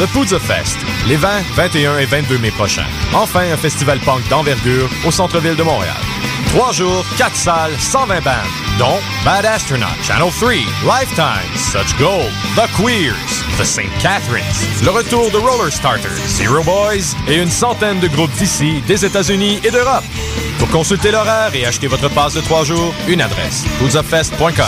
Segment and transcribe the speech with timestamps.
[0.00, 2.86] le Poudre Fest, les 20, 21 et 22 mai prochains.
[3.12, 5.94] Enfin, un festival punk d'envergure au centre-ville de Montréal.
[6.48, 8.34] Trois jours, quatre salles, 120 bandes,
[8.78, 10.52] dont Bad Astronaut, Channel 3,
[10.86, 13.90] Lifetime, Such Gold, The Queers, The St.
[14.00, 14.42] Catharines,
[14.82, 19.60] le retour de Roller Starters, Zero Boys et une centaine de groupes d'ici, des États-Unis
[19.64, 20.04] et d'Europe.
[20.58, 24.64] Pour consulter l'horaire et acheter votre passe de trois jours, une adresse, poudzafest.com.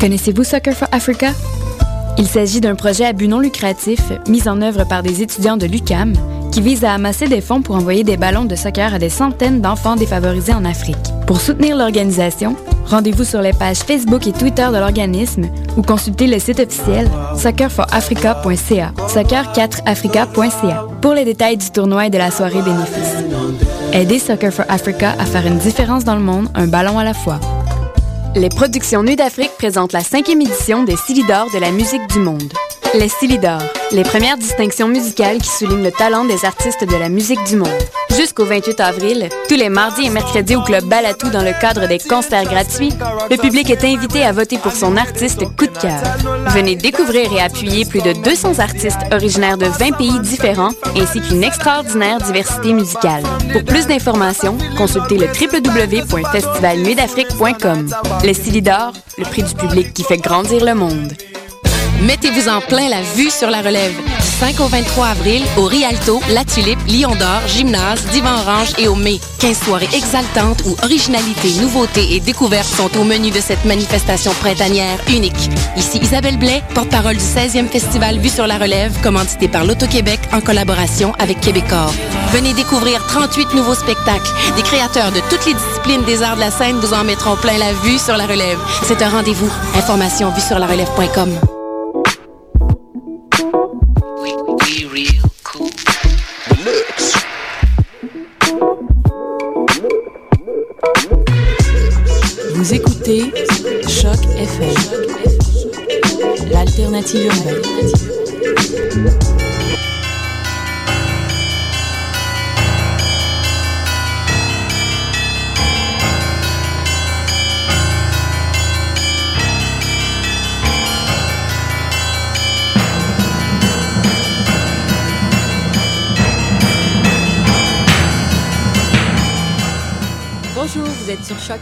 [0.00, 1.32] Connaissez-vous Soccer for Africa?
[2.18, 5.66] Il s'agit d'un projet à but non lucratif mis en œuvre par des étudiants de
[5.66, 6.14] l'UCAM
[6.52, 9.60] qui vise à amasser des fonds pour envoyer des ballons de soccer à des centaines
[9.60, 10.96] d'enfants défavorisés en Afrique.
[11.26, 12.56] Pour soutenir l'organisation,
[12.86, 18.92] rendez-vous sur les pages Facebook et Twitter de l'organisme ou consultez le site officiel soccerforafrica.ca,
[19.08, 23.16] soccer4africa.ca pour les détails du tournoi et de la soirée bénéfice.
[23.92, 27.14] Aidez Soccer for Africa à faire une différence dans le monde, un ballon à la
[27.14, 27.40] fois.
[28.34, 32.52] Les productions Nuit d'Afrique présentent la cinquième édition des Silidor de la musique du monde.
[32.94, 33.62] Les Silidor,
[33.92, 37.70] les premières distinctions musicales qui soulignent le talent des artistes de la musique du monde.
[38.10, 41.98] Jusqu'au 28 avril, tous les mardis et mercredis au Club Balatou dans le cadre des
[41.98, 42.92] concerts gratuits,
[43.30, 46.02] le public est invité à voter pour son artiste coup de cœur.
[46.48, 51.44] Venez découvrir et appuyer plus de 200 artistes originaires de 20 pays différents ainsi qu'une
[51.44, 53.22] extraordinaire diversité musicale.
[53.52, 57.88] Pour plus d'informations, consultez le www.festivalnuitdafrique.com.
[58.22, 61.14] Les Silidor, le prix du public qui fait grandir le monde.
[62.02, 63.94] Mettez-vous en plein la vue sur la relève.
[63.94, 68.88] Du 5 au 23 avril, au Rialto, La Tulipe, Lion d'Or, Gymnase, Divan Orange et
[68.88, 69.20] au Mai.
[69.38, 74.98] 15 soirées exaltantes où originalité, nouveauté et découverte sont au menu de cette manifestation printanière
[75.08, 75.50] unique.
[75.76, 80.40] Ici Isabelle Blais, porte-parole du 16e Festival Vue sur la relève, commandité par l'Auto-Québec en
[80.40, 81.92] collaboration avec Québecor.
[82.32, 84.32] Venez découvrir 38 nouveaux spectacles.
[84.56, 87.58] Des créateurs de toutes les disciplines des arts de la scène vous en mettront plein
[87.58, 88.58] la vue sur la relève.
[88.82, 89.50] C'est un rendez-vous.
[89.76, 91.38] Information vue sur la relève.com.
[107.02, 108.21] 肌肉没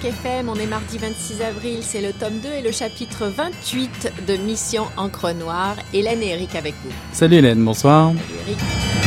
[0.01, 4.13] Choc FM, on est mardi 26 avril, c'est le tome 2 et le chapitre 28
[4.27, 5.77] de Mission Encre Noire.
[5.93, 6.91] Hélène et Eric avec vous.
[7.13, 8.09] Salut Hélène, bonsoir.
[8.09, 9.00] Salut Eric.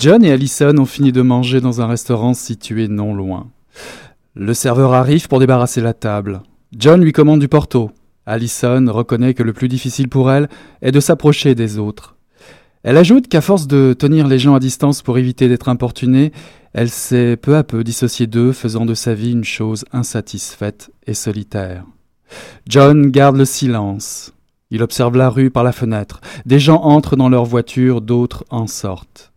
[0.00, 3.50] John et Allison ont fini de manger dans un restaurant situé non loin.
[4.34, 6.40] Le serveur arrive pour débarrasser la table.
[6.74, 7.90] John lui commande du porto.
[8.24, 10.48] Allison reconnaît que le plus difficile pour elle
[10.80, 12.16] est de s'approcher des autres.
[12.82, 16.32] Elle ajoute qu'à force de tenir les gens à distance pour éviter d'être importunée,
[16.72, 21.12] elle s'est peu à peu dissociée d'eux, faisant de sa vie une chose insatisfaite et
[21.12, 21.84] solitaire.
[22.66, 24.32] John garde le silence.
[24.70, 26.22] Il observe la rue par la fenêtre.
[26.46, 29.29] Des gens entrent dans leur voiture, d'autres en sortent.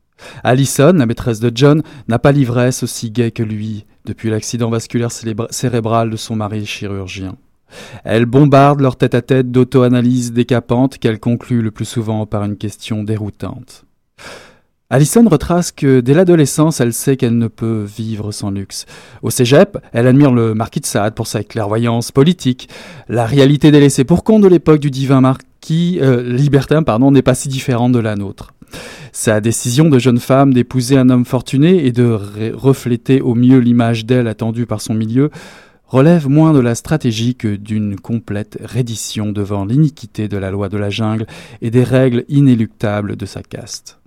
[0.43, 5.11] Allison, la maîtresse de John, n'a pas l'ivresse aussi gaie que lui depuis l'accident vasculaire
[5.11, 7.35] cérébral de son mari chirurgien.
[8.03, 13.85] Elle bombarde leur tête-à-tête d'auto-analyse décapante qu'elle conclut le plus souvent par une question déroutante.
[14.89, 18.85] Allison retrace que dès l'adolescence, elle sait qu'elle ne peut vivre sans luxe.
[19.23, 22.69] Au cégep, elle admire le marquis de Sade pour sa clairvoyance politique.
[23.09, 25.21] La réalité délaissée pour compte de l'époque du divin
[25.63, 28.53] marquis euh, libertin pardon, n'est pas si différente de la nôtre.
[29.13, 32.19] Sa décision de jeune femme d'épouser un homme fortuné et de
[32.53, 35.29] refléter au mieux l'image d'elle attendue par son milieu
[35.85, 40.77] relève moins de la stratégie que d'une complète reddition devant l'iniquité de la loi de
[40.77, 41.27] la jungle
[41.61, 43.99] et des règles inéluctables de sa caste.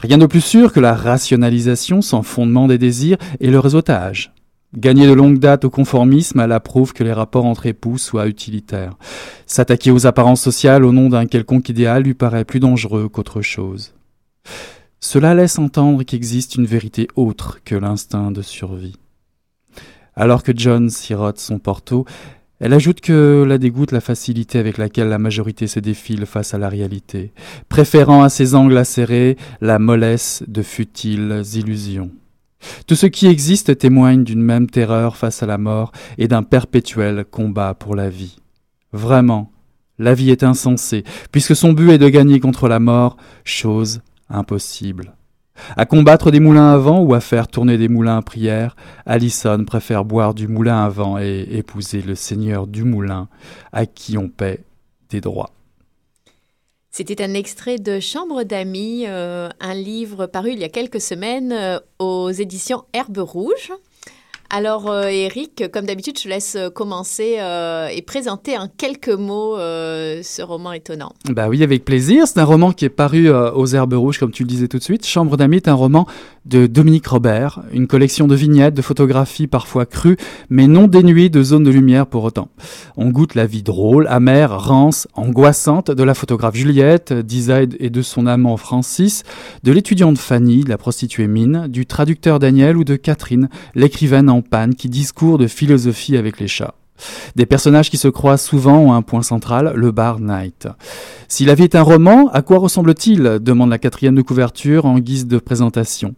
[0.00, 4.32] Rien de plus sûr que la rationalisation sans fondement des désirs et le réseautage.
[4.76, 8.98] Gagner de longue date au conformisme, elle approuve que les rapports entre époux soient utilitaires.
[9.46, 13.94] S'attaquer aux apparences sociales au nom d'un quelconque idéal lui paraît plus dangereux qu'autre chose.
[15.00, 18.96] Cela laisse entendre qu'existe une vérité autre que l'instinct de survie.
[20.14, 22.04] Alors que John sirote son porto,
[22.60, 26.58] elle ajoute que la dégoûte la facilité avec laquelle la majorité se défile face à
[26.58, 27.32] la réalité,
[27.70, 32.10] préférant à ses angles acérés la mollesse de futiles illusions.
[32.86, 37.24] Tout ce qui existe témoigne d'une même terreur face à la mort et d'un perpétuel
[37.24, 38.36] combat pour la vie.
[38.92, 39.50] Vraiment,
[39.98, 45.14] la vie est insensée, puisque son but est de gagner contre la mort, chose impossible.
[45.76, 48.76] À combattre des moulins à vent ou à faire tourner des moulins à prière,
[49.06, 53.28] Allison préfère boire du moulin à vent et épouser le seigneur du moulin,
[53.72, 54.64] à qui on paie
[55.08, 55.55] des droits.
[56.96, 61.52] C'était un extrait de Chambre d'amis, euh, un livre paru il y a quelques semaines
[61.52, 63.70] euh, aux éditions Herbe Rouge.
[64.50, 69.08] Alors, euh, Eric, comme d'habitude, je te laisse euh, commencer euh, et présenter en quelques
[69.08, 71.12] mots ce roman étonnant.
[71.28, 72.26] Bah oui, avec plaisir.
[72.26, 74.82] C'est un roman qui est paru aux Herbes Rouges, comme tu le disais tout de
[74.82, 75.06] suite.
[75.06, 76.06] Chambre d'amis est un roman
[76.44, 80.16] de Dominique Robert, une collection de vignettes, de photographies parfois crues,
[80.48, 82.48] mais non dénuées de zones de lumière pour autant.
[82.96, 88.02] On goûte la vie drôle, amère, rance, angoissante de la photographe Juliette, d'Isa et de
[88.02, 89.24] son amant Francis,
[89.64, 94.30] de l'étudiante Fanny, de la prostituée Mine, du traducteur Daniel ou de Catherine, l'écrivaine
[94.74, 96.74] qui discourt de philosophie avec les chats.
[97.34, 100.68] Des personnages qui se croisent souvent ont un point central, le bar Night.
[101.28, 103.38] Si la vie est un roman, à quoi ressemble-t-il?
[103.40, 106.14] demande la quatrième de couverture en guise de présentation.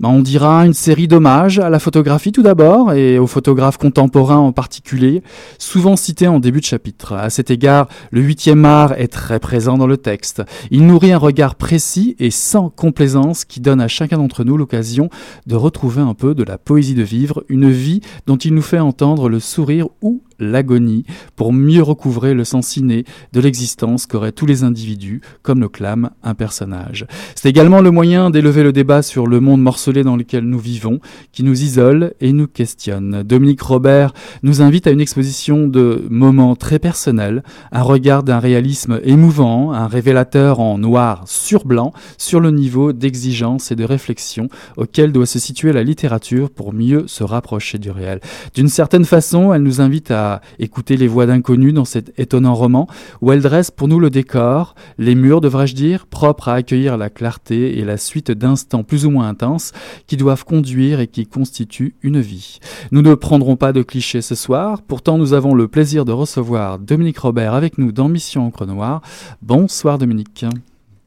[0.00, 4.38] Ben, on dira une série d'hommages à la photographie tout d'abord et aux photographes contemporains
[4.38, 5.22] en particulier,
[5.58, 7.14] souvent cités en début de chapitre.
[7.14, 10.42] À cet égard, le huitième art est très présent dans le texte.
[10.70, 15.08] Il nourrit un regard précis et sans complaisance qui donne à chacun d'entre nous l'occasion
[15.46, 18.78] de retrouver un peu de la poésie de vivre, une vie dont il nous fait
[18.78, 21.04] entendre le sourire ou know l'agonie
[21.36, 26.10] pour mieux recouvrer le sens inné de l'existence qu'auraient tous les individus, comme le clame
[26.22, 27.06] un personnage.
[27.34, 31.00] C'est également le moyen d'élever le débat sur le monde morcelé dans lequel nous vivons,
[31.32, 33.22] qui nous isole et nous questionne.
[33.22, 37.42] Dominique Robert nous invite à une exposition de moments très personnels,
[37.72, 43.70] un regard d'un réalisme émouvant, un révélateur en noir sur blanc sur le niveau d'exigence
[43.70, 48.20] et de réflexion auquel doit se situer la littérature pour mieux se rapprocher du réel.
[48.54, 52.86] D'une certaine façon, elle nous invite à écouter les voix d'inconnus dans cet étonnant roman,
[53.20, 57.10] où elle dresse pour nous le décor, les murs, devrais-je dire, propres à accueillir la
[57.10, 59.72] clarté et la suite d'instants plus ou moins intenses
[60.06, 62.58] qui doivent conduire et qui constituent une vie.
[62.92, 66.78] Nous ne prendrons pas de clichés ce soir, pourtant nous avons le plaisir de recevoir
[66.78, 69.02] Dominique Robert avec nous dans Mission Encre Noire.
[69.42, 70.44] Bonsoir Dominique.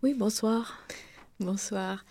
[0.04, 0.78] Oui, bonsoir.
[1.40, 2.04] Bonsoir.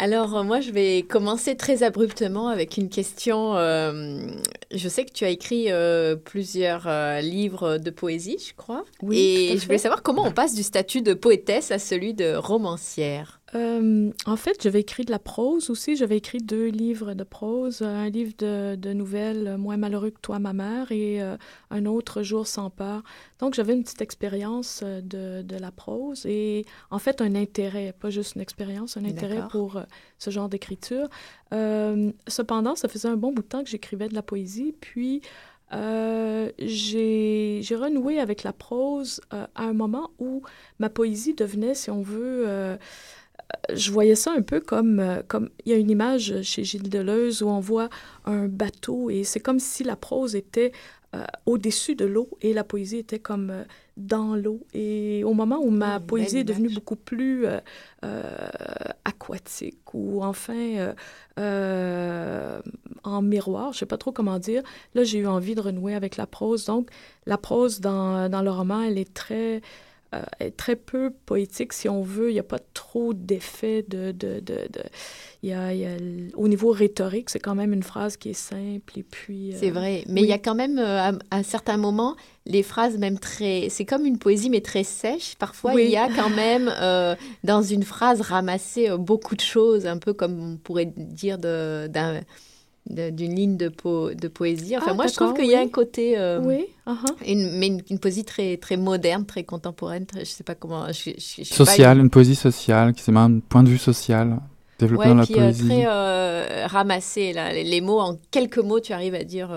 [0.00, 3.56] Alors, euh, moi, je vais commencer très abruptement avec une question.
[3.56, 4.28] Euh,
[4.72, 6.88] je sais que tu as écrit euh, plusieurs
[7.20, 8.84] livres de poésie, je crois.
[9.02, 9.18] Oui.
[9.18, 13.37] Et je voulais savoir comment on passe du statut de poétesse à celui de romancière.
[13.54, 15.96] Euh, en fait, j'avais écrit de la prose aussi.
[15.96, 20.38] J'avais écrit deux livres de prose, un livre de, de nouvelles, Moins malheureux que toi,
[20.38, 21.36] ma mère, et euh,
[21.70, 23.02] un autre, Jour sans peur.
[23.38, 27.94] Donc, j'avais une petite expérience euh, de, de, la prose et en fait, un intérêt,
[27.98, 29.80] pas juste une expérience, un intérêt pour
[30.18, 31.08] ce genre d'écriture.
[31.50, 35.22] cependant, ça faisait un bon bout de temps que j'écrivais de la poésie, puis
[35.72, 40.42] j'ai renoué avec la prose à un moment où
[40.78, 42.78] ma poésie devenait, si on veut,
[43.74, 46.88] je voyais ça un peu comme, euh, comme il y a une image chez Gilles
[46.88, 47.88] Deleuze où on voit
[48.24, 50.72] un bateau et c'est comme si la prose était
[51.14, 53.64] euh, au-dessus de l'eau et la poésie était comme euh,
[53.96, 54.60] dans l'eau.
[54.74, 57.46] Et au moment où ma poésie est devenue beaucoup plus
[59.04, 60.94] aquatique ou enfin
[63.04, 64.62] en miroir, je sais pas trop comment dire,
[64.94, 66.66] là j'ai eu envie de renouer avec la prose.
[66.66, 66.90] Donc
[67.26, 69.62] la prose dans, dans le roman, elle est très
[70.14, 72.30] euh, est très peu poétique, si on veut.
[72.30, 74.12] Il n'y a pas trop d'effet de...
[74.12, 74.82] de, de, de...
[75.42, 75.96] Il y a, il y a,
[76.34, 79.52] au niveau rhétorique, c'est quand même une phrase qui est simple et puis...
[79.52, 82.62] Euh, c'est vrai, mais il y a quand même, euh, à, un certain moment, les
[82.62, 83.68] phrases même très...
[83.68, 85.34] C'est comme une poésie, mais très sèche.
[85.38, 86.72] Parfois, il y a quand même,
[87.44, 92.22] dans une phrase, ramassé beaucoup de choses, un peu comme on pourrait dire d'un
[92.88, 94.76] d'une ligne de, po de poésie.
[94.76, 96.18] Enfin, ah, moi, je trouve qu'il y a un côté...
[96.18, 97.26] Euh, oui, uh-huh.
[97.26, 100.06] une, mais une, poésie très, très moderne, très contemporaine.
[100.18, 100.90] je sais pas comment...
[100.92, 104.38] Je, je, sociale, une poésie sociale, qui c'est un point de vue social
[104.78, 105.66] développer dans la puis, euh, poésie.
[105.66, 107.32] très euh, ramassé.
[107.32, 107.52] Là.
[107.52, 109.50] Les, mots, en quelques mots, tu arrives à dire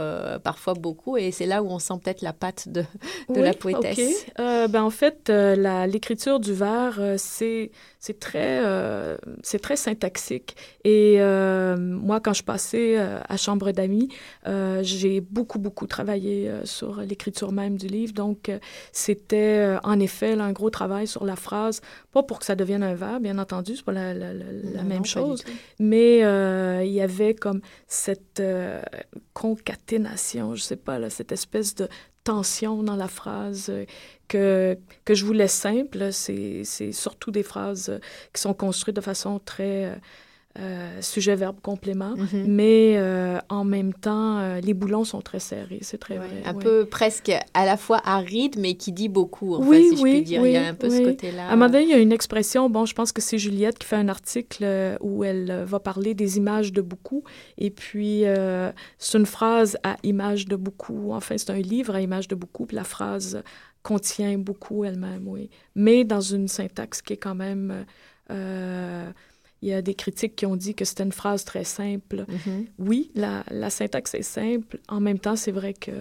[0.43, 1.15] parfois beaucoup.
[1.15, 2.83] Et c'est là où on sent peut-être la patte de,
[3.29, 4.25] de la poétesse.
[4.37, 7.71] ben, en fait, l'écriture du vers, c'est
[8.01, 10.55] c'est très, euh, c'est très syntaxique.
[10.83, 14.09] Et euh, moi, quand je passais euh, à Chambre d'amis,
[14.81, 18.13] j'ai beaucoup, beaucoup travaillé sur l'écriture même du livre.
[18.13, 18.51] Donc,
[18.91, 21.81] c'était en effet un gros travail sur la phrase,
[22.11, 25.05] pas pour que ça devienne un verbe, bien entendu, c'est pas la, la, la, même
[25.05, 25.43] chose,
[25.77, 26.17] mais
[26.83, 28.41] il y avait comme cette
[29.33, 31.87] concaténation, je sais pas, là, cette espèce de
[32.23, 33.71] tension dans la phrase
[34.27, 36.11] que, que je voulais simple.
[36.11, 37.99] C'est surtout des phrases
[38.33, 39.99] qui sont construites de façon très,
[40.59, 42.45] euh, sujet, verbe, complément, mhm.
[42.45, 46.43] mais euh, en même temps, euh, les boulons sont très serrés, c'est très vrai.
[46.45, 50.03] Un peu presque à la fois aride, mais qui dit beaucoup, en oui, fait, si
[50.03, 50.45] oui, je puis dire.
[50.45, 51.47] il y a un peu ce côté-là.
[51.47, 53.79] À un moment donné, il y a une expression, bon, je pense que c'est Juliette
[53.79, 57.23] qui fait un article où elle va parler des images de beaucoup,
[57.57, 58.23] et puis
[58.97, 62.65] c'est une phrase à image de beaucoup, enfin, c'est un livre à image de beaucoup,
[62.65, 63.41] puis la phrase
[63.83, 67.85] contient beaucoup elle-même, oui, mais dans une syntaxe qui est quand même...
[69.61, 72.25] Il y a des critiques qui ont dit que c'était une phrase très simple.
[72.27, 72.65] Mm-hmm.
[72.79, 74.79] Oui, la, la, syntaxe est simple.
[74.89, 75.93] En même temps, c'est vrai qu'il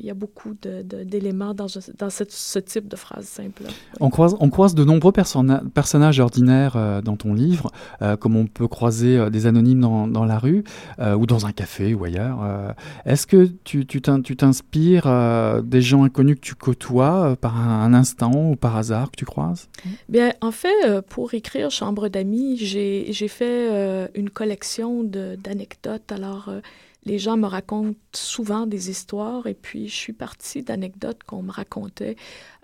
[0.00, 1.66] y a beaucoup d'éléments de, dans,
[1.98, 3.62] dans ce type de phrase simple.
[4.00, 7.70] On croise, on croise de nombreux personnages ordinaires euh, dans ton livre,
[8.02, 10.64] euh, comme on peut croiser euh, des anonymes dans, dans la rue
[10.98, 12.74] ou dans un café ou ailleurs.
[13.04, 18.76] Est-ce que tu t'inspires des gens inconnus que tu côtoies par un, instant ou par
[18.76, 19.68] hasard que tu croises?
[20.08, 26.10] Bien, en fait, pour écrire Chambre d'amis, j'ai j'ai fait euh, une collection d'anecdotes.
[26.12, 26.60] Alors, euh,
[27.04, 31.52] les gens me racontent souvent des histoires et puis je suis partie d'anecdotes qu'on me
[31.52, 32.16] racontait.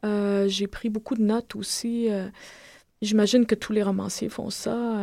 [0.05, 2.09] Euh, j'ai pris beaucoup de notes aussi.
[3.03, 4.99] J'imagine que tous les romanciers font ça.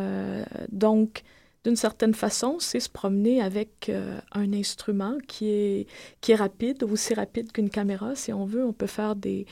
[0.70, 1.22] donc,
[1.64, 7.52] d'une certaine façon, c'est se promener avec euh, un instrument qui est, rapide, aussi rapide
[7.52, 8.64] qu'une caméra, si on veut.
[8.64, 9.46] On peut faire des,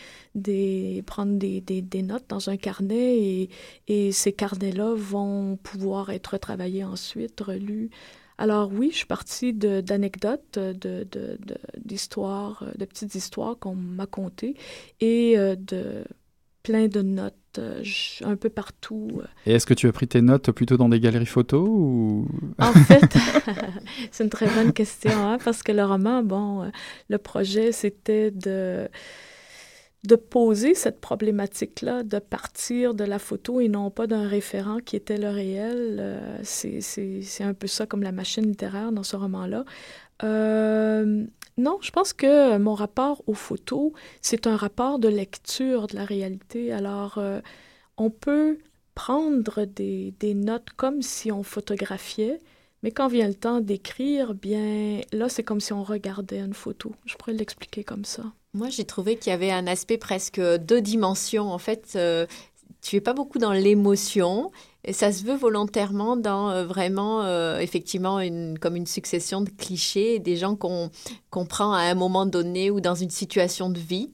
[1.06, 3.50] prendre des, notes dans un carnet et,
[3.88, 7.90] et ces carnets-là vont pouvoir être travaillés ensuite, relus.
[8.38, 10.58] Alors oui, je suis partie d'anecdotes,
[11.76, 14.54] d'histoires, de, de, de, petites histoires qu'on m'a contées
[15.00, 16.04] et euh, de
[16.68, 17.82] plein de notes euh,
[18.24, 19.22] un peu partout.
[19.46, 22.28] Et est-ce que tu as pris tes notes plutôt dans des galeries photos ou...
[22.58, 23.16] En fait,
[24.10, 26.68] c'est une très bonne question, hein, parce que le roman, bon, euh,
[27.08, 28.86] le projet, c'était de
[30.04, 34.94] de poser cette problématique-là, de partir de la photo et non pas d'un référent qui
[34.94, 35.96] était le réel.
[35.98, 39.64] Euh, c'est un peu ça comme la machine littéraire dans ce roman-là.
[40.22, 41.24] Euh,
[41.56, 46.04] non, je pense que mon rapport aux photos, c'est un rapport de lecture de la
[46.04, 46.72] réalité.
[46.72, 47.40] Alors, euh,
[47.96, 48.58] on peut
[48.94, 52.40] prendre des, des, notes comme si on photographiait,
[52.82, 56.92] mais quand vient le temps d'écrire, bien là, c'est comme si on regardait une photo.
[57.06, 58.24] Je pourrais l'expliquer comme ça.
[58.54, 61.52] Moi, j'ai trouvé qu'il y avait un aspect presque deux dimensions.
[61.52, 62.26] En fait, euh,
[62.80, 64.50] tu es pas beaucoup dans l'émotion.
[64.84, 69.50] Et ça se veut volontairement dans euh, vraiment, euh, effectivement, une, comme une succession de
[69.50, 70.90] clichés, des gens qu'on
[71.46, 74.10] prend à un moment donné ou dans une situation de vie,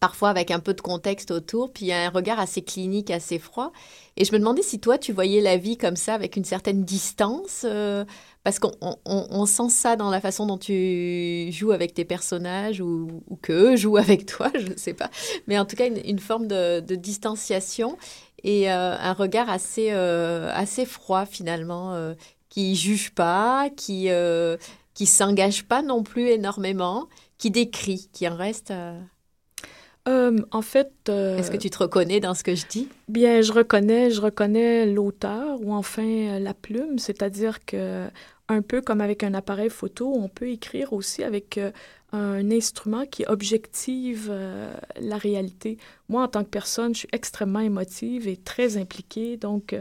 [0.00, 3.72] parfois avec un peu de contexte autour, puis un regard assez clinique, assez froid.
[4.16, 6.84] Et je me demandais si toi, tu voyais la vie comme ça, avec une certaine
[6.84, 8.04] distance, euh,
[8.44, 8.72] parce qu'on
[9.04, 13.76] on, sent ça dans la façon dont tu joues avec tes personnages ou, ou qu'eux
[13.76, 15.10] jouent avec toi, je ne sais pas.
[15.46, 17.98] Mais en tout cas, une, forme de, distanciation
[18.44, 22.14] et euh, un regard assez, euh, assez froid finalement,
[22.48, 24.08] qui juge pas, qui
[24.94, 28.72] qui s'engage pas non plus énormément, qui décrit, qui en reste...
[30.08, 30.90] Euh, en fait...
[31.08, 32.88] Euh, Est-ce que tu te reconnais dans ce que je dis?
[33.08, 38.06] Bien, je reconnais, je reconnais l'auteur ou enfin euh, la plume, c'est-à-dire que
[38.48, 41.60] un peu comme avec un appareil photo, on peut écrire aussi avec
[42.12, 44.32] un instrument qui objective
[44.98, 45.76] la réalité.
[46.08, 49.76] Moi, en tant que personne, je suis extrêmement émotive et très impliquée, donc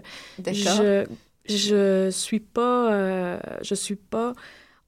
[0.46, 1.05] je
[1.46, 4.34] je suis pas je suis pas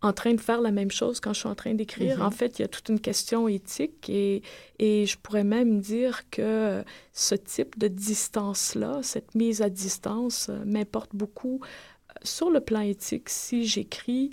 [0.01, 2.19] en train de faire la même chose quand je suis en train d'écrire.
[2.19, 2.25] Mm-hmm.
[2.25, 4.41] En fait, il y a toute une question éthique et,
[4.79, 10.63] et je pourrais même dire que ce type de distance-là, cette mise à distance, euh,
[10.65, 13.29] m'importe beaucoup euh, sur le plan éthique.
[13.29, 14.29] Si j'écris,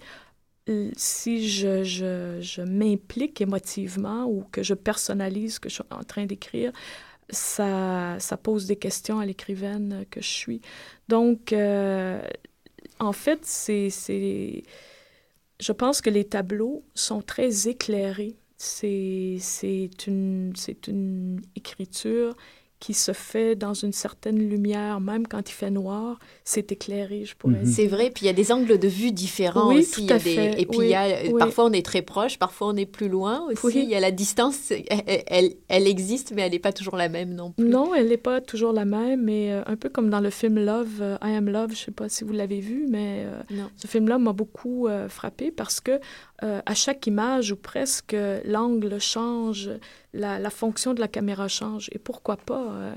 [0.96, 6.02] si je, je, je m'implique émotivement ou que je personnalise ce que je suis en
[6.02, 6.72] train d'écrire,
[7.30, 10.60] ça, ça pose des questions à l'écrivaine que je suis.
[11.08, 12.20] Donc, euh,
[12.98, 14.62] en fait, c'est
[15.60, 18.36] je pense que les tableaux sont très éclairés.
[18.56, 19.38] C'est
[20.06, 20.52] une,
[20.86, 22.36] une écriture
[22.78, 27.34] qui se fait dans une certaine lumière, même quand il fait noir, c'est éclairé, je
[27.34, 27.62] pourrais mhm.
[27.62, 27.74] dire.
[27.74, 30.06] C'est vrai, puis il y a des angles de vue différents oui, aussi.
[30.06, 30.60] Tout à fait.
[30.60, 31.06] Et puis il y a,
[31.38, 33.82] parfois on est très proche, parfois on est plus loin aussi.
[33.82, 34.72] Il y a la distance,
[35.26, 37.66] elle, elle, existe, mais elle n'est pas toujours la même non plus.
[37.66, 40.58] Non, elle n'est pas toujours la même, mais euh, un peu comme dans le film
[40.58, 43.62] Love, euh, I Am Love, je ne sais pas si vous l'avez vu, mais euh,
[43.76, 45.98] ce film-là m'a beaucoup frappé parce que
[46.42, 49.70] à chaque image ou presque, l'angle change,
[50.12, 51.88] la, la, fonction de la caméra change.
[51.92, 52.94] Et pourquoi pas euh,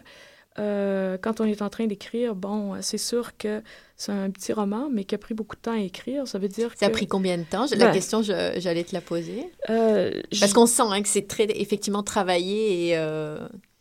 [0.58, 3.62] euh, quand on est en train d'écrire, bon, c'est sûr que
[3.96, 6.28] c'est un petit roman, mais qui a pris beaucoup de temps à écrire.
[6.28, 7.66] Ça veut dire Ça a pris combien de temps?
[7.72, 9.50] La ben, question, j'allais te la poser.
[9.70, 12.98] Euh, Parce qu'on sent hein, que c'est très, effectivement, travaillé et...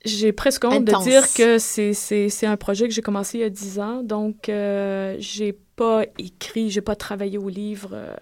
[0.04, 3.50] j'ai presque honte de dire que c'est un projet que j'ai commencé il y a
[3.50, 4.02] 10 ans.
[4.02, 8.14] Donc, euh, j'ai pas écrit, j'ai pas travaillé au livre euh,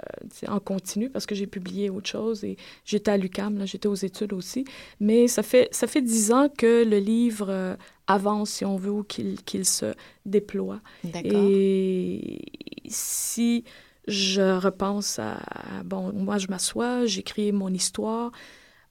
[0.49, 4.33] en continu parce que j'ai publié autre chose et j'étais à l'UCAM, j'étais aux études
[4.33, 4.65] aussi.
[5.01, 8.91] Mais ça fait, ça fait 10 ans que le livre euh, avance, si on veut,
[8.91, 10.81] ou qu'il se déploie.
[11.25, 12.41] Et
[12.89, 13.65] si
[14.09, 15.39] je repense à,
[15.85, 18.31] bon, moi je m'assois, j'écris mon histoire,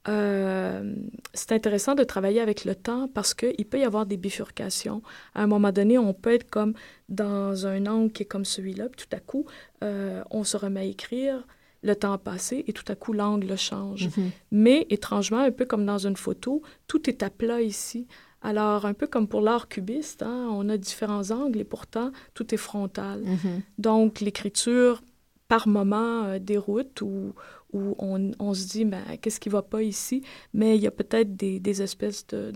[0.08, 0.96] euh,
[1.34, 5.02] c'est intéressant de travailler avec le temps parce qu'il peut y avoir des bifurcations.
[5.34, 6.74] À un moment donné, on peut être comme
[7.10, 9.46] dans un angle qui est comme celui-là, puis tout à coup,
[9.84, 11.46] euh, on se remet à écrire,
[11.82, 14.08] le temps a passé et tout à coup, l'angle change.
[14.08, 14.30] Mm-hmm.
[14.52, 18.08] Mais étrangement, un peu comme dans une photo, tout est à plat ici.
[18.42, 22.54] Alors, un peu comme pour l'art cubiste, hein, on a différents angles et pourtant, tout
[22.54, 23.22] est frontal.
[23.22, 23.62] Mm-hmm.
[23.80, 25.02] Donc, l'écriture,
[25.48, 27.34] par moment, euh, déroute ou,
[27.76, 30.24] où on, se dit, ben, qu'est-ce qui va pas ici?
[30.54, 32.54] Mais il y a peut-être des, des, espèces de,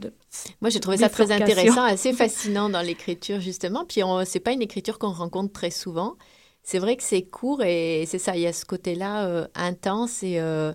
[0.62, 3.84] Moi, j'ai trouvé ça très intéressant, assez fascinant dans l'écriture, justement.
[3.86, 6.16] Puis, ce n'est pas une écriture qu'on rencontre très souvent.
[6.64, 10.24] C'est vrai que c'est court et c'est ça, il y a ce côté-là euh, intense
[10.24, 10.72] et euh,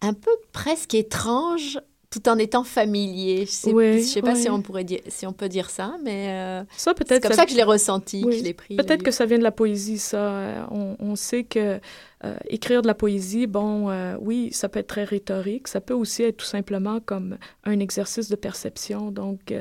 [0.00, 1.78] un peu presque étrange
[2.10, 3.46] tout en étant familier.
[3.46, 6.28] Je sais, je sais pas si on pourrait dire, si on peut dire ça, mais
[6.30, 7.22] euh, ça peut-être.
[7.22, 8.76] C'est comme ça, que je l'ai ressenti, que je l'ai pris.
[8.76, 10.68] Peut-être que ça vient de la poésie, ça.
[10.72, 11.78] On, on sait que
[12.24, 15.68] euh, écrire de la poésie, bon, euh, oui, ça peut être très rhétorique.
[15.68, 19.12] Ça peut aussi être tout simplement comme un exercice de perception.
[19.12, 19.54] Donc,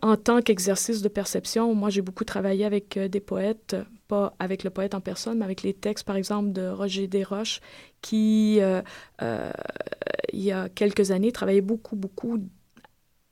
[0.00, 3.76] en tant qu'exercice de perception, moi, j'ai beaucoup travaillé avec des poètes,
[4.10, 7.60] pas avec le poète en personne, mais avec les textes, par exemple, de Roger Desroches,
[8.02, 8.82] qui, euh,
[9.22, 9.52] euh,
[10.32, 12.38] il y a quelques années, travaillait beaucoup, beaucoup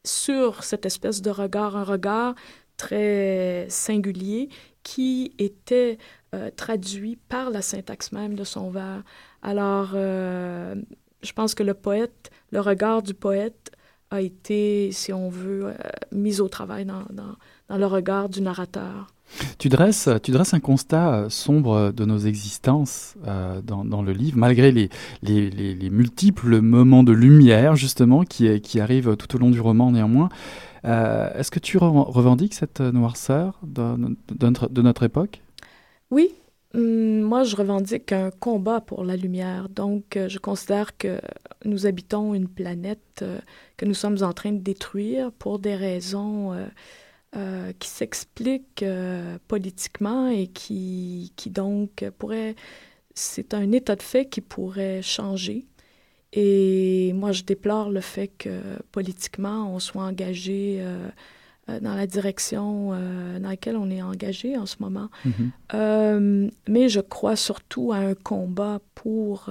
[0.05, 2.37] sur cette espèce de regard, un regard
[2.77, 4.51] très singulier
[4.85, 5.99] qui était
[6.35, 9.03] euh, traduit par la syntaxe même de son vers.
[9.43, 13.73] Alors, je pense que le poète, le regard du poète
[14.11, 15.75] a été, si on veut,
[16.13, 17.05] mis au travail dans,
[17.77, 19.09] le regard du narrateur.
[19.59, 24.39] Tu dresses, tu dresses un constat euh, sombre de nos existences euh, dans, le livre,
[24.39, 24.89] malgré les,
[25.23, 29.93] les, les, multiples moments de lumière, justement, qui, qui arrivent tout au long du roman,
[29.93, 30.29] néanmoins.
[30.85, 35.43] Euh, est-ce que tu revendiques cette noirceur de, de, notre, époque?
[36.11, 36.33] Oui.
[36.75, 39.69] Hum, moi, je revendique un combat pour la lumière.
[39.69, 41.21] Donc, je considère que
[41.65, 43.25] nous habitons une planète
[43.77, 46.55] que nous sommes en train de détruire pour des raisons
[47.37, 52.57] euh, qui s'explique euh, politiquement et qui, qui donc pourrait...
[53.15, 55.67] C'est un état de fait qui pourrait changer.
[56.33, 58.63] Et moi, je déplore le fait que
[58.93, 61.11] politiquement, on soit engagé euh,
[61.83, 65.11] dans la direction dans laquelle on est engagé en ce moment.
[65.27, 66.51] Mm-hmm.
[66.67, 69.51] mais je crois surtout à un combat pour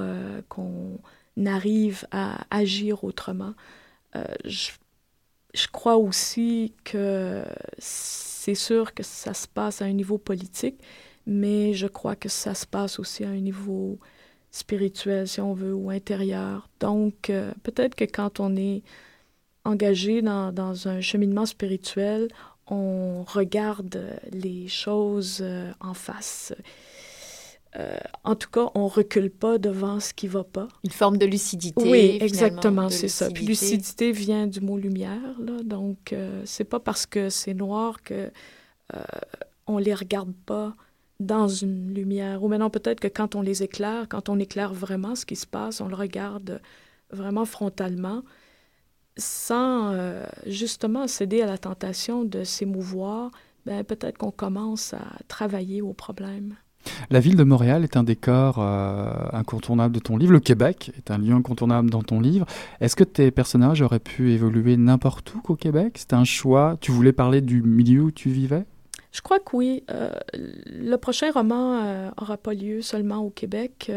[0.49, 0.97] qu'on
[1.45, 3.53] arrive à agir autrement.
[4.45, 4.71] je
[5.53, 7.43] je crois aussi que
[7.77, 10.79] c'est sûr que ça se passe à un niveau politique,
[11.25, 13.99] mais je crois que ça se passe aussi à un niveau
[14.51, 16.69] spirituel, si on veut, ou intérieur.
[16.79, 18.83] Donc, euh, peut-être que quand on est
[19.65, 22.29] engagé dans, dans, un cheminement spirituel,
[22.67, 26.53] on regarde les choses euh, en face
[27.75, 30.67] euh, en tout cas, on recule pas devant ce qui va pas.
[30.83, 31.83] Une forme de lucidité.
[31.83, 33.29] Oui, exactement, c'est ça.
[33.29, 35.61] Puis lucidité vient du mot lumière, là.
[35.63, 38.31] Donc, euh, c'est pas parce que c'est noir que
[38.95, 38.99] euh,
[39.67, 40.75] on les regarde pas
[41.19, 42.43] dans une lumière.
[42.43, 45.47] Ou maintenant, peut-être que quand on les éclaire, quand on éclaire vraiment ce qui se
[45.47, 46.61] passe, on le regarde
[47.11, 48.23] vraiment frontalement,
[49.17, 53.31] sans euh, justement céder à la tentation de s'émouvoir.
[53.65, 56.55] Ben, peut-être qu'on commence à travailler au problème.
[57.09, 60.33] La ville de Montréal est un décor euh, incontournable de ton livre.
[60.33, 62.45] Le Québec est un lieu incontournable dans ton livre.
[62.81, 65.97] Est-ce que tes personnages auraient pu évoluer n'importe où qu'au Québec?
[65.97, 66.77] C'était un choix?
[66.81, 68.65] Tu voulais parler du milieu où tu vivais?
[69.11, 69.83] Je crois que oui.
[69.89, 73.91] Euh, le prochain roman euh, pas lieu seulement au Québec.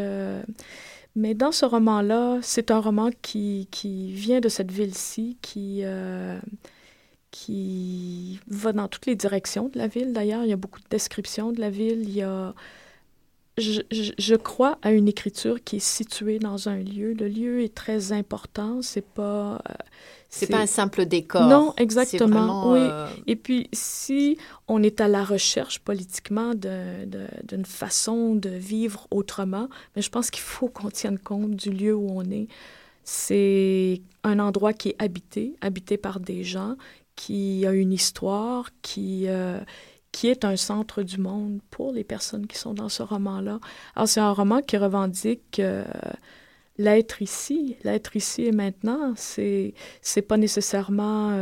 [1.16, 5.85] mais dans ce roman-là, c'est un roman qui, qui, vient de cette ville-ci, qui,
[7.30, 10.12] qui va dans toutes les directions de la ville.
[10.12, 12.02] D'ailleurs, il y a beaucoup de descriptions de la ville.
[12.02, 12.54] Il y a
[13.60, 17.12] je, crois à une écriture qui est située dans un lieu.
[17.12, 18.82] Le lieu est très important.
[18.82, 19.60] C'est pas.
[19.68, 19.74] Euh,
[20.28, 21.48] c'est pas un simple décor.
[21.48, 22.72] Non, exactement.
[22.72, 22.78] oui.
[22.80, 24.38] Euh, Et puis, si
[24.68, 30.42] on est à la recherche politiquement d'une façon de vivre autrement, mais je pense qu'il
[30.42, 32.46] faut qu'on tienne compte du lieu où on est.
[33.02, 36.76] C'est un endroit qui est habité, habité par des gens,
[37.20, 39.59] qui a une histoire, qui, euh,
[40.11, 43.61] qui est un centre du monde pour les personnes qui sont dans ce roman-là.
[43.94, 45.85] Alors, c'est un roman qui revendique euh,
[46.78, 51.37] l'être ici, l'être ici et maintenant, c'est c'est pas nécessairement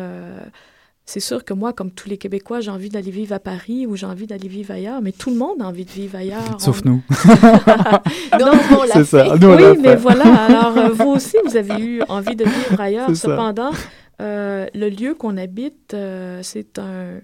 [1.08, 3.96] c'est sûr que moi, comme tous les Québécois, j'ai envie d'aller vivre à Paris ou
[3.96, 6.60] j'ai envie d'aller vivre ailleurs, mais tout le monde a envie de vivre ailleurs.
[6.60, 7.02] Sauf nous.
[8.38, 9.26] non, on l'a fait.
[9.32, 10.44] oui, mais voilà.
[10.44, 13.16] Alors, euh, vous aussi, vous avez eu envie de vivre ailleurs.
[13.16, 13.70] Cependant,
[14.20, 17.20] euh, le lieu qu'on habite, euh, c'est un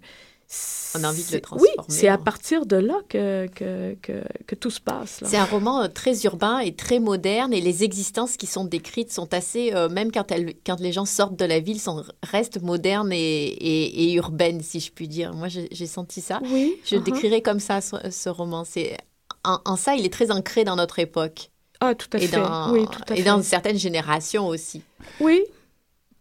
[0.97, 1.75] on a envie de le transformer.
[1.79, 3.97] Oui, c'est à partir de là que, que,
[4.47, 5.21] que, tout se passe.
[5.25, 9.13] C'est un roman euh, très urbain et très moderne et les existences qui sont décrites
[9.13, 12.63] sont assez, euh, même quand, elles, quand les gens sortent de la ville, sont, restent
[12.63, 15.35] modernes et, et, urbaines, si je puis dire.
[15.35, 16.41] Moi, j'ai senti ça.
[16.45, 16.77] Oui.
[16.85, 17.03] Je uh-huh.
[17.03, 18.65] décrirais comme ça ce, roman.
[18.65, 18.97] C'est
[19.43, 21.51] en, ça, il est très ancré dans notre époque.
[21.81, 22.37] Ah, tout à et fait.
[22.37, 24.83] Dans, oui, tout à et dans certaines générations aussi.
[25.21, 25.43] Oui,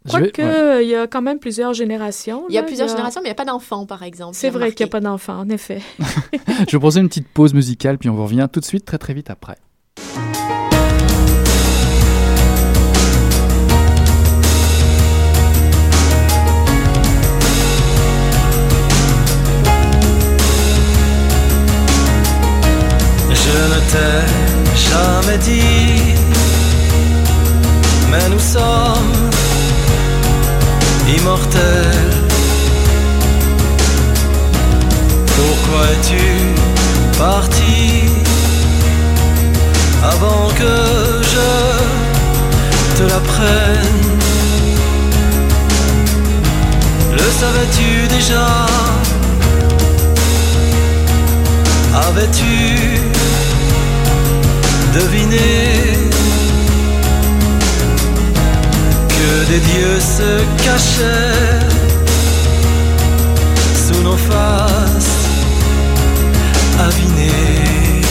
[0.09, 2.43] Quoique, il y a quand même plusieurs générations.
[2.49, 4.35] Il y a plusieurs générations, mais il n'y a pas d'enfants, par exemple.
[4.35, 5.81] C'est vrai qu'il n'y a pas d'enfants, en effet.
[6.67, 8.97] Je vais poser une petite pause musicale, puis on vous revient tout de suite, très
[8.97, 9.57] très vite après.
[23.29, 24.43] Je ne t'ai
[24.75, 25.62] jamais dit,
[35.35, 36.25] Pourquoi es-tu
[37.17, 38.03] parti
[40.03, 40.75] avant que
[41.33, 41.51] je
[42.97, 44.03] te la prenne
[47.11, 48.47] Le savais-tu déjà?
[52.07, 52.99] Avais-tu
[54.93, 55.92] deviné?
[59.53, 61.59] Des dieux se cachaient
[63.75, 65.27] sous nos faces
[66.79, 68.01] avinées.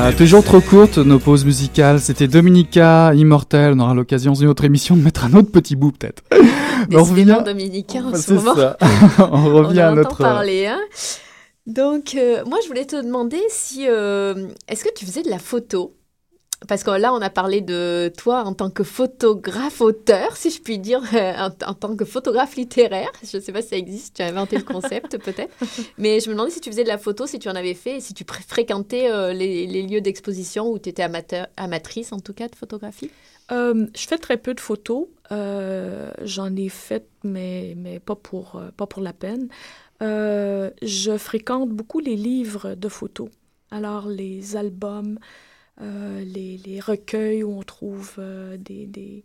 [0.00, 2.00] Ah, toujours trop courte nos pauses musicales.
[2.00, 3.74] C'était Dominica, Immortel.
[3.76, 6.22] On aura l'occasion d'une autre émission de mettre un autre petit bout peut-être.
[6.92, 7.42] On revient.
[7.44, 8.54] Dominica en ce moment.
[8.54, 8.78] Ça.
[9.18, 10.16] on revient à notre.
[10.16, 10.66] parler.
[10.66, 10.80] Hein
[11.66, 13.86] donc, euh, moi, je voulais te demander si.
[13.88, 15.96] Euh, est-ce que tu faisais de la photo?
[16.68, 20.78] Parce que là, on a parlé de toi en tant que photographe-auteur, si je puis
[20.78, 21.02] dire,
[21.66, 23.10] en, tant que photographe littéraire.
[23.22, 25.52] Je ne sais pas si ça existe, tu as inventé le concept peut-être.
[25.98, 28.00] Mais je me demandais si tu faisais de la photo, si tu en avais fait,
[28.00, 32.48] si tu fréquentais euh, les, lieux d'exposition où tu étais amateur, amatrice en tout cas
[32.48, 33.10] de photographie?
[33.50, 35.06] je fais très peu de photos.
[35.30, 39.48] J'en ai fait, mais, mais pas, pour, pas pour la peine.
[40.02, 43.28] Euh, je fréquente beaucoup les livres de photos.
[43.70, 45.18] Alors, les albums,
[45.80, 49.22] euh, les, les, recueils où on trouve euh, des, des,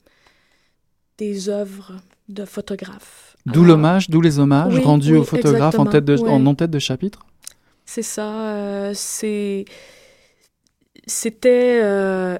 [1.18, 1.98] des, œuvres
[2.30, 3.36] de photographes.
[3.46, 7.26] D'où l'hommage, d'où les hommages rendus aux photographes en, tête de, en non-tête de chapitre?
[7.86, 8.92] C'est ça.
[8.94, 9.66] c'est
[11.08, 11.82] c'était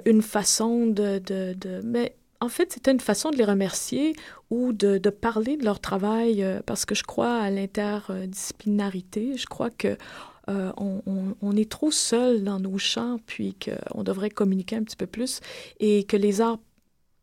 [0.06, 4.14] une façon de, de, de, Mais en fait, c'était une façon de les remercier
[4.50, 9.38] ou de, parler de leur travail euh, parce que je crois à l'interdisciplinarité.
[9.38, 9.98] Je crois que
[10.50, 15.06] euh, on, est trop seul dans nos champs, puis qu'on devrait communiquer un petit peu
[15.06, 15.42] plus
[15.80, 16.58] et que les arts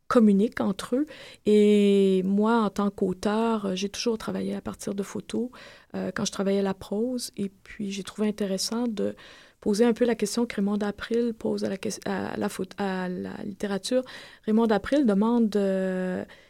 [0.07, 1.07] communiquent entre eux.
[1.47, 5.49] Et moi, en tant qu'auteur, j'ai toujours travaillé à partir de photos
[5.97, 7.33] euh, quand je travaillais la prose.
[7.37, 9.17] Et puis, j'ai trouvé intéressant de
[9.61, 13.43] poser un peu la question que Raymond April pose à la, à la, à la
[13.45, 14.05] littérature.
[14.45, 15.57] Raymond April demande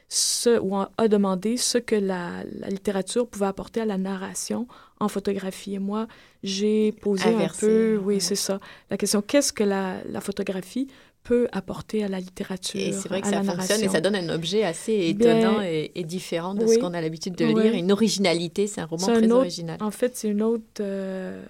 [0.09, 4.69] ce, ou a demandé ce que la, littérature pouvait apporter à la narration
[5.01, 5.75] en photographie.
[5.75, 6.07] Et moi,
[6.43, 10.89] j'ai posé un peu, oui, c'est ça, la question qu'est-ce que la, la photographie
[11.27, 12.81] peut apporter à la littérature.
[12.81, 16.55] Et c'est vrai que ça fonctionne et ça donne un objet assez étonnant et, différent
[16.55, 17.75] de ce qu'on a l'habitude de lire.
[17.75, 19.79] Une originalité, c'est un roman très original.
[19.81, 20.63] En fait, c'est une autre.
[20.81, 21.43] Euh,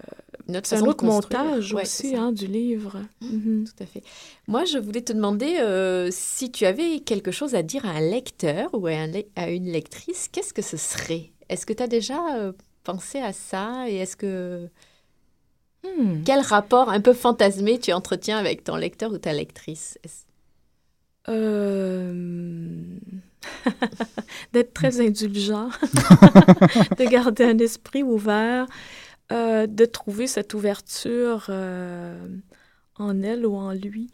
[0.63, 3.01] c'est un autre montage aussi hein, du livre.
[3.21, 3.65] Mmh, mhm.
[3.65, 4.03] Tout à fait.
[4.47, 8.01] Moi, je voulais te demander euh, si tu avais quelque chose à dire à un
[8.01, 11.33] lecteur ou à, une lectrice, qu'est-ce que ce serait?
[11.49, 12.53] Est-ce que tu as déjà euh,
[12.85, 13.89] pensé à ça?
[13.89, 14.69] Et est-ce que
[15.87, 16.23] Hmm.
[16.25, 19.99] Quel rapport un peu fantasmé tu entretiens avec ton lecteur ou ta lectrice?
[21.29, 22.83] Euh...
[24.53, 25.69] D'être très indulgent,
[26.99, 28.67] de garder un esprit ouvert,
[29.33, 32.27] euh, de trouver cette ouverture euh,
[32.97, 34.11] en elle ou en lui.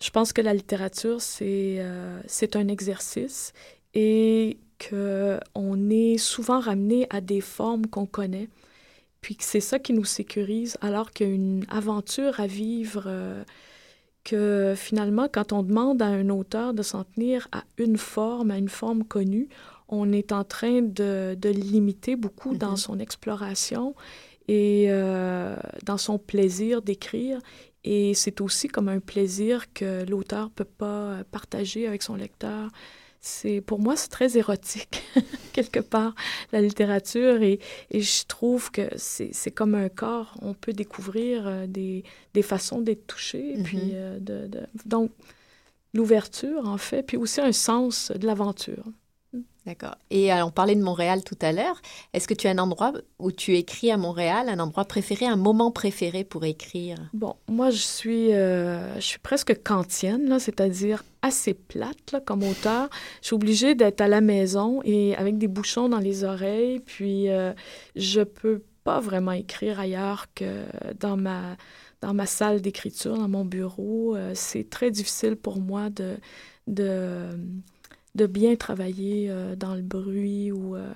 [0.00, 2.20] Je pense que la littérature, c'est euh,
[2.54, 3.52] un exercice
[3.94, 8.48] et qu'on est souvent ramené à des formes qu'on connaît
[9.20, 13.04] puis que c'est ça qui nous sécurise, alors qu'il y a une aventure à vivre,
[13.06, 13.42] euh,
[14.24, 18.58] que finalement, quand on demande à un auteur de s'en tenir à une forme, à
[18.58, 19.48] une forme connue,
[19.88, 22.76] on est en train de, de limiter beaucoup dans mm-hmm.
[22.76, 23.94] son exploration
[24.48, 27.38] et euh, dans son plaisir d'écrire.
[27.84, 32.70] Et c'est aussi comme un plaisir que l'auteur peut pas partager avec son lecteur.
[33.20, 35.02] C'est pour moi c'est très érotique
[35.52, 36.14] quelque part
[36.52, 37.58] la littérature et,
[37.90, 40.36] et je trouve que c'est comme un corps.
[40.42, 43.56] On peut découvrir euh, des, des façons d'être touché.
[43.56, 43.62] Mhm.
[43.64, 45.10] Puis euh, de, de- donc
[45.94, 48.84] l'ouverture en fait, puis aussi un sens de l'aventure.
[49.66, 49.96] D'accord.
[50.10, 51.80] Et euh, on parlait de Montréal tout à l'heure.
[52.14, 55.36] Est-ce que tu as un endroit où tu écris à Montréal, un endroit préféré, un
[55.36, 56.96] moment préféré pour écrire?
[57.12, 62.88] Bon, moi, je suis, euh, je suis presque kantienne, c'est-à-dire assez plate là, comme auteur.
[63.20, 67.28] Je suis obligée d'être à la maison et avec des bouchons dans les oreilles, puis
[67.28, 67.52] euh,
[67.94, 70.64] je peux pas vraiment écrire ailleurs que
[70.98, 71.58] dans ma,
[72.00, 74.16] dans ma salle d'écriture, dans mon bureau.
[74.16, 76.16] Euh, c'est très difficile pour moi de,
[76.66, 77.38] de,
[78.18, 80.76] de bien travailler euh, dans le bruit ou...
[80.76, 80.92] euh,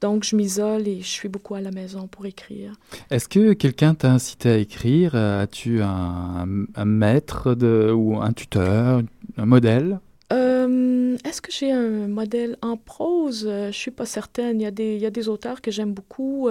[0.00, 2.70] donc, je m'isole et je suis beaucoup à la maison pour écrire.
[3.10, 5.10] Est-ce que quelqu'un t'a incité à écrire?
[5.14, 6.46] Euh, As-tu un,
[6.82, 9.02] un maître de, ou un tuteur,
[9.36, 9.98] un modèle?
[10.32, 13.42] Euh, Est-ce que j'ai un modèle en prose?
[13.48, 14.60] Je suis pas certaine.
[14.60, 16.48] Il y a des, il y a des auteurs que j'aime beaucoup.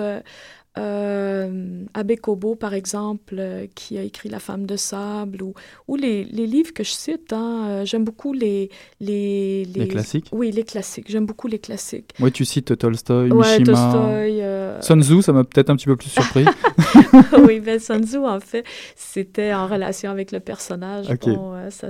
[0.78, 5.54] Euh, Abbé Kobo, par exemple, euh, qui a écrit La femme de sable, ou,
[5.88, 7.34] ou les, les livres que je cite.
[7.34, 10.28] hein, euh, j'aime beaucoup les, les, Les classiques?
[10.32, 11.10] Oui, les classiques.
[11.10, 12.14] J'aime beaucoup les classiques.
[12.20, 13.66] Oui, tu cites Tolstoy, Ouais, Mishima.
[13.66, 14.42] Tolstoy.
[14.42, 16.46] euh, Sun Tzu, ça m'a peut-être un petit peu plus surpris.
[17.46, 18.64] oui, ben Sun Tzu, en fait,
[18.96, 21.08] c'était en relation avec le personnage.
[21.22, 21.88] Bon, ça,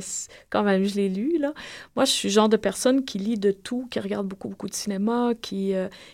[0.50, 1.54] quand même, je l'ai lu, là.
[1.96, 4.70] Moi, je suis le genre de personne qui lit de tout, qui regarde beaucoup, beaucoup
[4.70, 5.74] de cinéma, qui,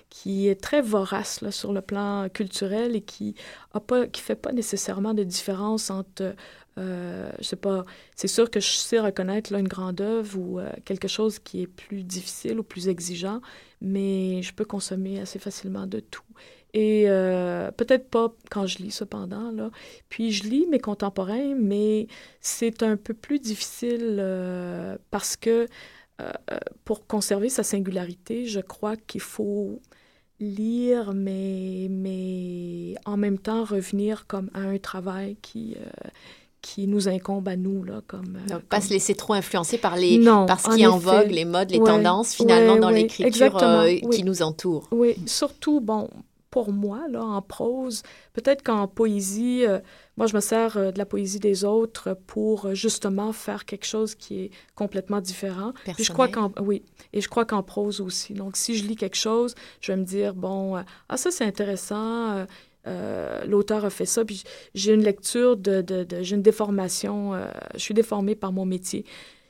[0.09, 3.35] qui est très vorace là, sur le plan culturel et qui
[3.73, 6.35] a pas, qui fait pas nécessairement de différence entre...
[6.79, 10.59] Euh, je sais pas, c'est sûr que je sais reconnaître là, une grande œuvre ou
[10.59, 13.41] euh, quelque chose qui est plus difficile ou plus exigeant,
[13.79, 16.23] mais je peux consommer assez facilement de tout.
[16.73, 19.51] Et euh, peut-être pas quand je lis, cependant.
[19.51, 19.69] Là.
[20.09, 22.07] Puis je lis mes contemporains, mais
[22.41, 25.67] c'est un peu plus difficile euh, parce que
[26.85, 29.81] pour conserver sa singularité, je crois qu'il faut
[30.43, 36.07] lire, mais, mais en même temps revenir comme à un travail qui, euh,
[36.61, 37.83] qui nous incombe à nous.
[37.83, 40.75] Là, comme, euh, Donc, pas comme- se laisser trop influencer par, les, Non, par ce
[40.75, 43.95] qui est en vogue, les modes, les Ouais, tendances, finalement, ouais, dans ouais, l'écriture euh,
[44.11, 44.87] qui nous entoure.
[44.91, 46.09] Oui, surtout, bon,
[46.53, 49.79] pour moi, là, en prose, peut-être qu'en poésie, euh,
[50.17, 53.87] moi, je me sers euh, de la poésie des autres pour euh, justement faire quelque
[53.87, 55.73] chose qui est complètement différent.
[55.95, 58.35] Puis je crois qu'en, oui, et je crois qu'en prose aussi.
[58.35, 60.75] Donc, si je lis quelque chose, je vais me dire, bon,
[61.09, 62.45] ah, ça, c'est intéressant.
[63.47, 64.43] l'auteur a fait ça, puis
[64.75, 67.31] j'ai une lecture de, de, de- j'ai une déformation,
[67.73, 69.05] je suis déformée par mon métier.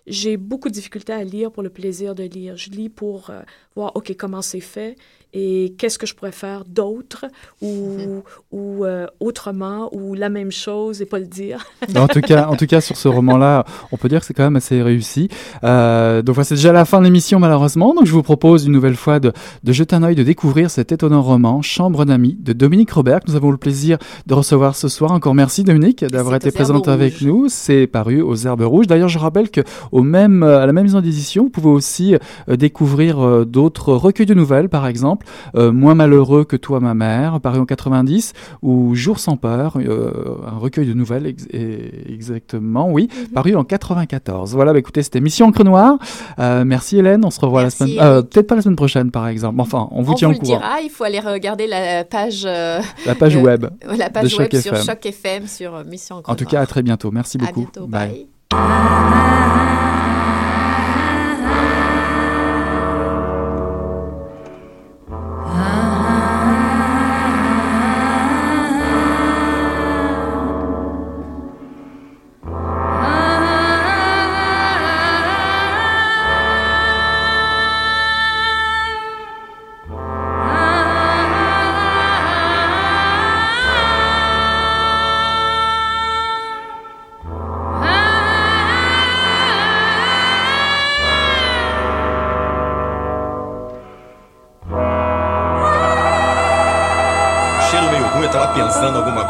[0.05, 2.57] J'ai beaucoup de difficultés à lire pour le plaisir de lire.
[2.57, 3.41] Je lis pour euh,
[3.75, 4.97] voir, OK, comment c'est fait
[5.33, 7.25] et qu'est-ce que je pourrais faire d'autre
[7.61, 11.65] ou, ou euh, autrement ou la même chose et pas le dire?
[11.95, 14.43] en, tout cas, en tout cas, sur ce roman-là, on peut dire que c'est quand
[14.43, 15.29] même assez réussi.
[15.63, 17.93] Euh, donc voilà, c'est déjà la fin de l'émission malheureusement.
[17.93, 20.91] Donc je vous propose une nouvelle fois de, de jeter un œil, de découvrir cet
[20.91, 24.87] étonnant roman Chambre d'amis de Dominique Robert que nous avons le plaisir de recevoir ce
[24.87, 25.11] soir.
[25.11, 27.23] Encore merci Dominique d'avoir été présente avec Rouges.
[27.25, 27.45] nous.
[27.49, 28.87] C'est paru aux Herbes Rouges.
[28.87, 32.15] D'ailleurs, je rappelle que au même, à la même maison d'édition, vous pouvez aussi
[32.49, 35.22] euh, découvrir euh, d'autres recueils de nouvelles, par exemple,
[35.55, 40.11] euh, Moins malheureux que toi, ma mère, paru en 90, ou Jour sans peur, euh,
[40.47, 41.47] un recueil de nouvelles ex-
[42.07, 44.53] exactement, oui, paru en 94.
[44.53, 45.97] Voilà, bah, écoutez, c'était Mission Encre Noire.
[46.39, 49.27] Euh, merci Hélène, on se revoit Merci, la semaine, peut-être pas la semaine prochaine, par
[49.27, 49.59] exemple.
[49.59, 50.57] Enfin, on vous On tient vous au le courant.
[50.59, 52.43] dira, il faut aller regarder la page,
[53.05, 53.67] La page de- web.
[53.97, 54.75] la de page Choc web sur.
[54.77, 56.51] Choc FM, sur Mission Encre En tout Noire.
[56.51, 57.11] cas, à très bientôt.
[57.11, 57.61] Merci À beaucoup.
[57.61, 58.27] bientôt, Bye.
[58.49, 59.92] bye.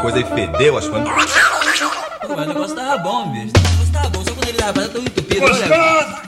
[0.04, 1.08] Coisa e fedeu as coisas.
[1.08, 1.32] Mas
[2.28, 3.52] o negócio tava bom, bicho.
[3.56, 5.44] O negócio tava bom, só quando ele tava tão entupido.
[5.46, 6.22] olha.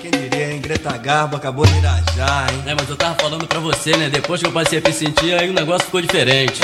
[0.00, 0.60] Quem diria, hein?
[0.60, 2.62] Greta Garbo acabou de irajar, hein?
[2.66, 4.08] É, mas eu tava falando pra você, né?
[4.08, 6.60] Depois que eu passei a me sentir, aí o negócio ficou diferente.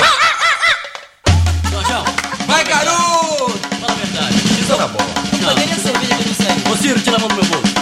[1.69, 2.05] Jorjão,
[2.47, 3.59] Vai, garoto!
[3.81, 4.35] fala a verdade.
[4.61, 5.09] Isso na bola.
[5.41, 5.49] Não.
[5.49, 6.71] Cadê a cerveja que eu não sei?
[6.71, 7.73] Ô Ciro, tira a mão do meu bolso.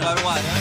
[0.00, 0.54] Era um aranha.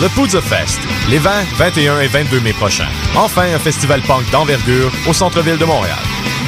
[0.00, 2.88] le Poudre Fest, les 20, 21 et 22 mai prochains.
[3.16, 5.98] Enfin, un festival punk d'envergure au centre-ville de Montréal.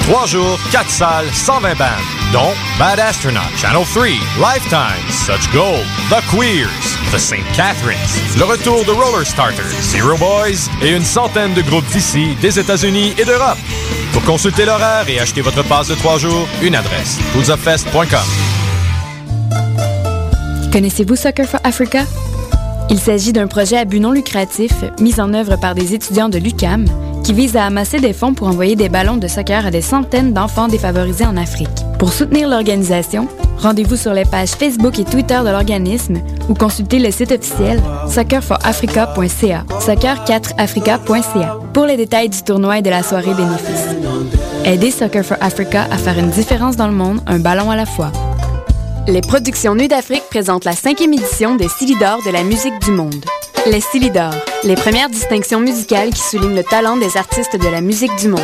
[0.03, 1.89] Trois jours, quatre salles, 120 bandes,
[2.33, 4.05] dont Bad Astronaut, Channel 3,
[4.39, 6.69] Lifetime, Such Gold, The Queers,
[7.13, 7.45] The St.
[7.57, 7.99] Catharines,
[8.39, 13.15] le retour de Roller Starters, Zero Boys et une centaine de groupes d'ici, des États-Unis
[13.19, 13.59] et d'Europe.
[14.13, 18.07] Pour consulter l'horaire et acheter votre passe de trois jours, une adresse, poudzafest.com.
[20.73, 22.05] Connaissez-vous Soccer for Africa?
[22.89, 26.39] Il s'agit d'un projet à but non lucratif mis en œuvre par des étudiants de
[26.39, 26.85] l'UCAM
[27.25, 30.33] qui vise à amasser des fonds pour envoyer des ballons de soccer à des centaines
[30.33, 31.69] d'enfants défavorisés en Afrique.
[31.99, 33.27] Pour soutenir l'organisation,
[33.59, 36.19] rendez-vous sur les pages Facebook et Twitter de l'organisme
[36.49, 43.03] ou consultez le site officiel soccerforafrica.ca, soccer4africa.ca pour les détails du tournoi et de la
[43.03, 43.89] soirée bénéfice.
[44.65, 47.87] Aidez Soccer for Africa à faire une différence dans le monde, un ballon à la
[47.87, 48.13] fois.
[49.09, 53.25] Les productions Nuit d'Afrique présentent la cinquième édition des Silidor de la musique du monde.
[53.67, 54.33] Les Silidor,
[54.65, 58.41] les premières distinctions musicales qui soulignent le talent des artistes de la musique du monde.